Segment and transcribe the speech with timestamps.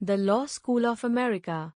[0.00, 1.74] The Law School of America.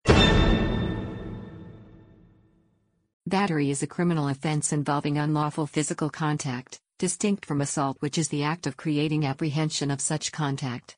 [3.28, 8.42] Battery is a criminal offense involving unlawful physical contact, distinct from assault, which is the
[8.42, 10.96] act of creating apprehension of such contact.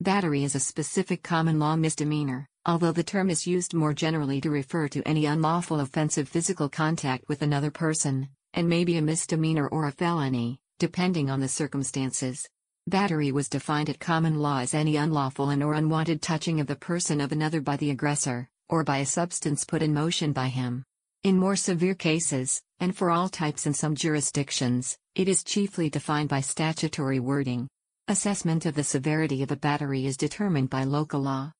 [0.00, 4.50] Battery is a specific common law misdemeanor, although the term is used more generally to
[4.50, 9.68] refer to any unlawful offensive physical contact with another person, and may be a misdemeanor
[9.68, 12.48] or a felony, depending on the circumstances.
[12.88, 16.74] Battery was defined at common law as any unlawful and or unwanted touching of the
[16.74, 20.84] person of another by the aggressor, or by a substance put in motion by him.
[21.22, 26.30] In more severe cases, and for all types in some jurisdictions, it is chiefly defined
[26.30, 27.68] by statutory wording.
[28.08, 31.52] Assessment of the severity of a battery is determined by local law.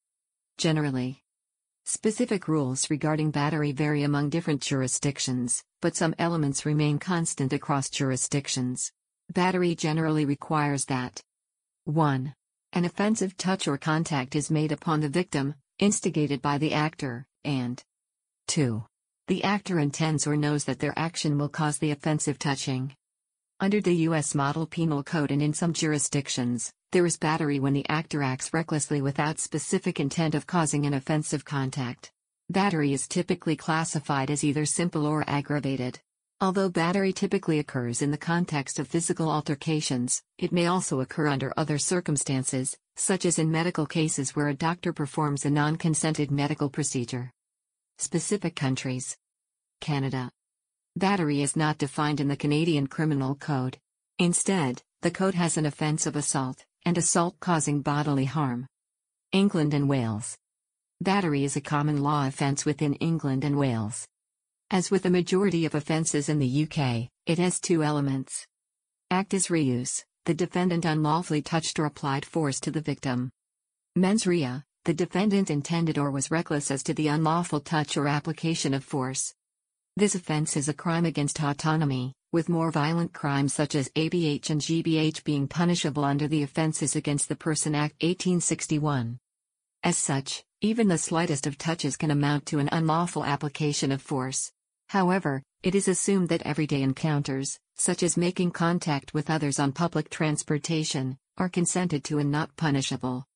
[0.56, 1.20] Generally,
[1.84, 8.92] specific rules regarding battery vary among different jurisdictions, but some elements remain constant across jurisdictions.
[9.30, 11.20] Battery generally requires that
[11.84, 12.34] 1.
[12.72, 17.82] An offensive touch or contact is made upon the victim, instigated by the actor, and
[18.46, 18.82] 2.
[19.26, 22.94] The actor intends or knows that their action will cause the offensive touching.
[23.60, 24.34] Under the U.S.
[24.34, 29.02] Model Penal Code and in some jurisdictions, there is battery when the actor acts recklessly
[29.02, 32.10] without specific intent of causing an offensive contact.
[32.48, 36.00] Battery is typically classified as either simple or aggravated.
[36.40, 41.52] Although battery typically occurs in the context of physical altercations, it may also occur under
[41.56, 46.70] other circumstances, such as in medical cases where a doctor performs a non consented medical
[46.70, 47.32] procedure.
[47.98, 49.16] Specific countries
[49.80, 50.30] Canada.
[50.94, 53.78] Battery is not defined in the Canadian Criminal Code.
[54.20, 58.68] Instead, the code has an offence of assault, and assault causing bodily harm.
[59.32, 60.38] England and Wales.
[61.00, 64.06] Battery is a common law offence within England and Wales.
[64.70, 68.46] As with the majority of offences in the UK, it has two elements.
[69.10, 73.30] Actus reus, the defendant unlawfully touched or applied force to the victim.
[73.96, 78.74] Mens rea, the defendant intended or was reckless as to the unlawful touch or application
[78.74, 79.34] of force.
[79.96, 84.60] This offense is a crime against autonomy, with more violent crimes such as ABH and
[84.60, 89.18] GBH being punishable under the Offences Against the Person Act 1861.
[89.82, 94.52] As such, even the slightest of touches can amount to an unlawful application of force.
[94.88, 100.08] However, it is assumed that everyday encounters, such as making contact with others on public
[100.08, 103.26] transportation, are consented to and not punishable.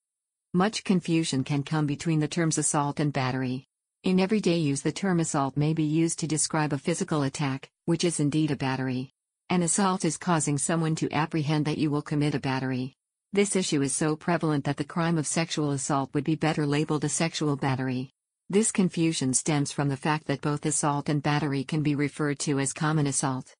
[0.54, 3.66] Much confusion can come between the terms assault and battery.
[4.02, 8.02] In everyday use, the term assault may be used to describe a physical attack, which
[8.02, 9.12] is indeed a battery.
[9.50, 12.94] An assault is causing someone to apprehend that you will commit a battery.
[13.34, 17.04] This issue is so prevalent that the crime of sexual assault would be better labeled
[17.04, 18.10] a sexual battery.
[18.50, 22.58] This confusion stems from the fact that both assault and battery can be referred to
[22.58, 23.54] as common assault.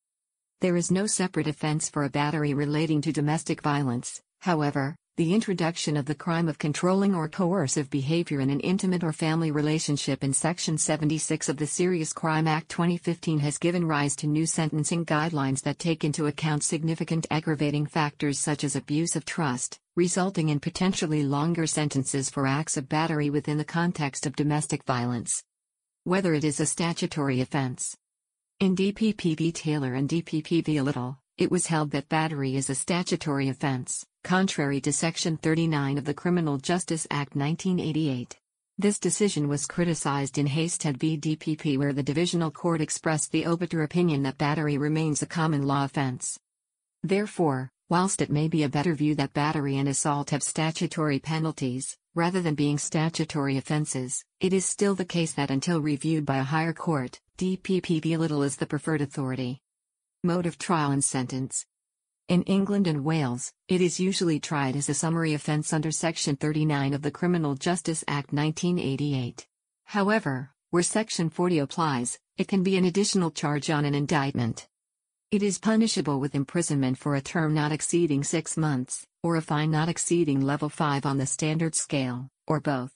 [0.61, 5.99] There is no separate offense for a battery relating to domestic violence, however, the introduction
[5.99, 10.33] of the crime of controlling or coercive behavior in an intimate or family relationship in
[10.33, 15.61] Section 76 of the Serious Crime Act 2015 has given rise to new sentencing guidelines
[15.65, 21.23] that take into account significant aggravating factors such as abuse of trust, resulting in potentially
[21.25, 25.45] longer sentences for acts of battery within the context of domestic violence.
[26.05, 27.95] Whether it is a statutory offense.
[28.61, 29.53] In DPP v.
[29.53, 30.81] Taylor and DPP v.
[30.81, 36.05] Little, it was held that battery is a statutory offense, contrary to Section 39 of
[36.05, 38.39] the Criminal Justice Act 1988.
[38.79, 41.19] This decision was criticized in Haystead v.
[41.19, 45.85] DPP, where the Divisional Court expressed the obiter opinion that battery remains a common law
[45.85, 46.39] offense.
[47.03, 51.97] Therefore, whilst it may be a better view that battery and assault have statutory penalties,
[52.15, 56.45] rather than being statutory offenses, it is still the case that until reviewed by a
[56.45, 58.17] higher court, DPP v.
[58.17, 59.61] Little is the preferred authority.
[60.23, 61.67] Mode of trial and sentence.
[62.29, 66.95] In England and Wales, it is usually tried as a summary offence under Section 39
[66.95, 69.47] of the Criminal Justice Act 1988.
[69.87, 74.69] However, where Section 40 applies, it can be an additional charge on an indictment.
[75.31, 79.71] It is punishable with imprisonment for a term not exceeding six months, or a fine
[79.71, 82.93] not exceeding level 5 on the standard scale, or both.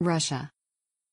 [0.00, 0.52] Russia.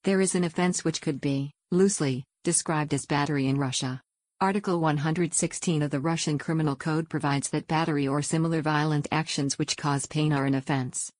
[0.03, 4.01] There is an offense which could be, loosely, described as battery in Russia.
[4.41, 9.77] Article 116 of the Russian Criminal Code provides that battery or similar violent actions which
[9.77, 11.11] cause pain are an offense.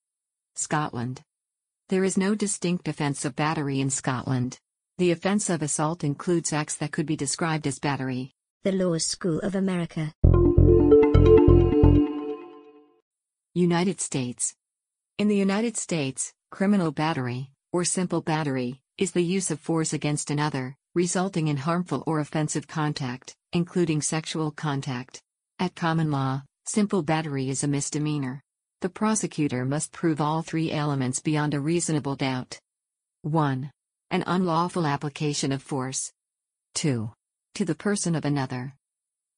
[0.55, 1.21] Scotland.
[1.89, 4.57] There is no distinct offense of battery in Scotland.
[4.97, 8.33] The offense of assault includes acts that could be described as battery.
[8.63, 10.11] The Law School of America.
[13.53, 14.55] United States.
[15.19, 20.31] In the United States, criminal battery, or simple battery, is the use of force against
[20.31, 25.21] another, resulting in harmful or offensive contact, including sexual contact.
[25.57, 28.41] At common law, simple battery is a misdemeanor.
[28.81, 32.59] The prosecutor must prove all three elements beyond a reasonable doubt.
[33.21, 33.71] 1.
[34.09, 36.11] An unlawful application of force.
[36.75, 37.11] 2.
[37.55, 38.73] To the person of another.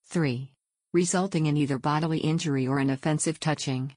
[0.08, 0.52] 3.
[0.94, 3.94] Resulting in either bodily injury or an offensive touching.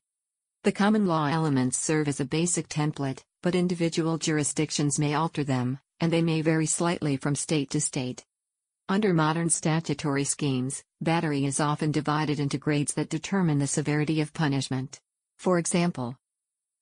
[0.64, 5.78] The common law elements serve as a basic template, but individual jurisdictions may alter them,
[6.00, 8.24] and they may vary slightly from state to state.
[8.88, 14.32] Under modern statutory schemes, battery is often divided into grades that determine the severity of
[14.32, 15.00] punishment.
[15.38, 16.16] For example,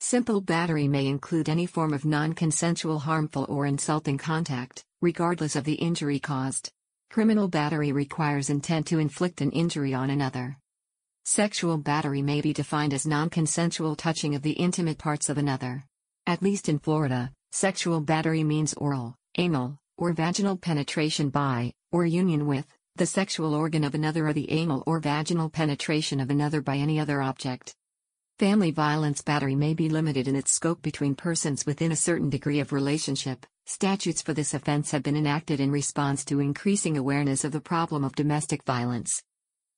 [0.01, 5.65] simple battery may include any form of non consensual harmful or insulting contact, regardless of
[5.65, 6.71] the injury caused.
[7.11, 10.59] Criminal battery requires intent to inflict an injury on another.
[11.25, 15.87] Sexual battery may be defined as non consensual touching of the intimate parts of another.
[16.27, 22.49] At least in Florida, sexual battery means oral, anal, or vaginal penetration by, or union
[22.49, 22.67] with,
[22.97, 26.99] the sexual organ of another or the anal or vaginal penetration of another by any
[26.99, 27.73] other object.
[28.41, 32.59] Family violence battery may be limited in its scope between persons within a certain degree
[32.59, 33.47] of relationship.
[33.67, 38.03] Statutes for this offense have been enacted in response to increasing awareness of the problem
[38.03, 39.23] of domestic violence.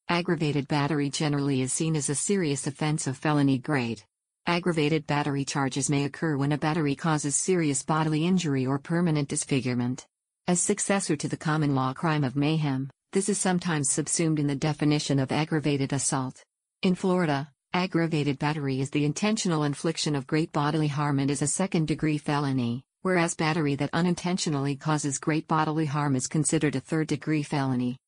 [0.08, 4.02] Aggravated battery generally is seen as a serious offense of felony grade.
[4.48, 10.06] Aggravated battery charges may occur when a battery causes serious bodily injury or permanent disfigurement.
[10.46, 14.54] As successor to the common law crime of mayhem, this is sometimes subsumed in the
[14.54, 16.44] definition of aggravated assault.
[16.82, 21.46] In Florida, Aggravated battery is the intentional infliction of great bodily harm and is a
[21.46, 27.08] second degree felony, whereas battery that unintentionally causes great bodily harm is considered a third
[27.08, 27.98] degree felony.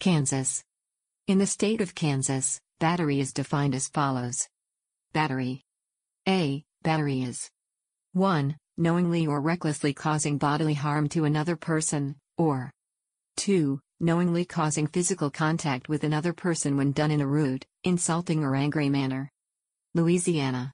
[0.00, 0.64] Kansas.
[1.28, 4.48] In the state of Kansas, battery is defined as follows
[5.12, 5.62] Battery.
[6.26, 6.64] A.
[6.82, 7.50] Battery is
[8.14, 8.56] 1.
[8.78, 12.72] Knowingly or recklessly causing bodily harm to another person, or
[13.36, 18.54] 2 knowingly causing physical contact with another person when done in a rude, insulting, or
[18.54, 19.30] angry manner.
[19.94, 20.72] Louisiana.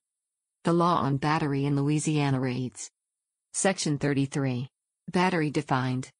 [0.65, 2.91] The law on battery in Louisiana reads
[3.53, 4.69] Section 33.
[5.11, 6.11] Battery defined.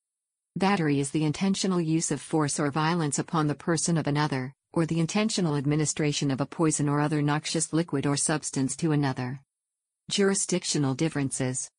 [0.57, 4.87] Battery is the intentional use of force or violence upon the person of another, or
[4.87, 9.41] the intentional administration of a poison or other noxious liquid or substance to another.
[10.11, 11.71] Jurisdictional differences.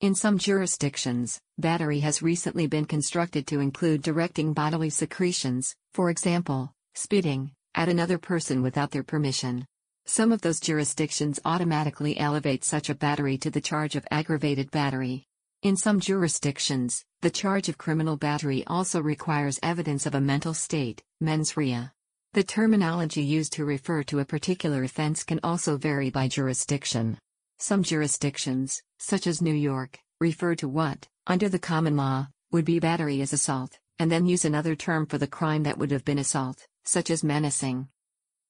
[0.00, 6.72] In some jurisdictions, battery has recently been constructed to include directing bodily secretions, for example,
[6.94, 9.66] spitting, at another person without their permission.
[10.06, 15.26] Some of those jurisdictions automatically elevate such a battery to the charge of aggravated battery.
[15.62, 21.02] In some jurisdictions, the charge of criminal battery also requires evidence of a mental state,
[21.20, 21.90] mens rea.
[22.34, 27.18] The terminology used to refer to a particular offense can also vary by jurisdiction.
[27.58, 32.80] Some jurisdictions, such as New York, refer to what, under the common law, would be
[32.80, 36.18] battery as assault, and then use another term for the crime that would have been
[36.18, 37.88] assault, such as menacing.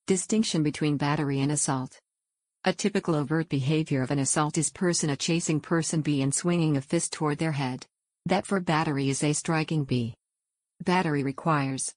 [0.08, 2.00] Distinction between battery and assault.
[2.64, 6.76] A typical overt behavior of an assault is person A chasing person B and swinging
[6.76, 7.86] a fist toward their head.
[8.26, 10.14] That for battery is A striking B.
[10.84, 11.94] Battery requires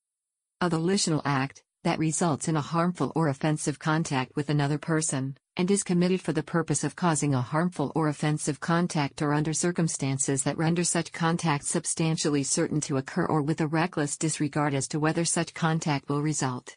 [0.62, 5.70] a volitional act that results in a harmful or offensive contact with another person, and
[5.70, 10.44] is committed for the purpose of causing a harmful or offensive contact or under circumstances
[10.44, 15.00] that render such contact substantially certain to occur or with a reckless disregard as to
[15.00, 16.76] whether such contact will result.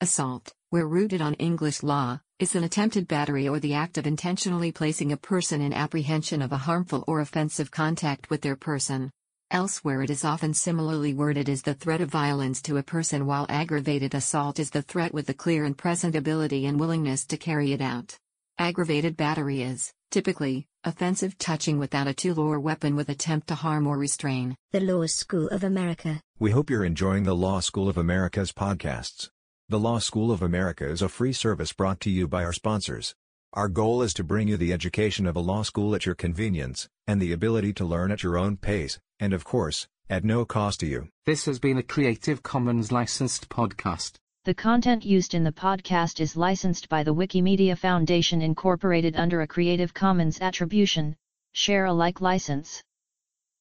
[0.00, 4.72] Assault, where rooted on English law, is an attempted battery or the act of intentionally
[4.72, 9.12] placing a person in apprehension of a harmful or offensive contact with their person.
[9.52, 13.44] Elsewhere, it is often similarly worded as the threat of violence to a person, while
[13.50, 17.72] aggravated assault is the threat with the clear and present ability and willingness to carry
[17.74, 18.16] it out.
[18.56, 23.86] Aggravated battery is, typically, offensive touching without a tool or weapon with attempt to harm
[23.86, 24.56] or restrain.
[24.70, 26.22] The Law School of America.
[26.38, 29.28] We hope you're enjoying the Law School of America's podcasts.
[29.68, 33.14] The Law School of America is a free service brought to you by our sponsors.
[33.54, 36.88] Our goal is to bring you the education of a law school at your convenience,
[37.06, 40.80] and the ability to learn at your own pace, and of course, at no cost
[40.80, 41.10] to you.
[41.26, 44.14] This has been a Creative Commons licensed podcast.
[44.44, 49.46] The content used in the podcast is licensed by the Wikimedia Foundation Incorporated under a
[49.46, 51.14] Creative Commons Attribution,
[51.52, 52.82] Share Alike license.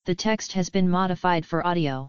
[0.05, 2.07] The text has been modified for audio.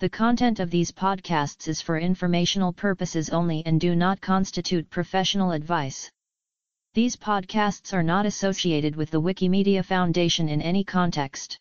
[0.00, 5.52] The content of these podcasts is for informational purposes only and do not constitute professional
[5.52, 6.10] advice.
[6.98, 11.60] These podcasts are not associated with the Wikimedia Foundation in any context.